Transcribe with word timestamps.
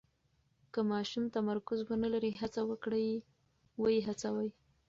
که 0.73 0.79
ماشوم 0.91 1.23
تمرکز 1.35 1.79
ونلري، 1.89 2.31
هڅه 2.41 2.61
وکړئ 2.69 3.05
یې 3.95 3.99
هڅوئ. 4.07 4.49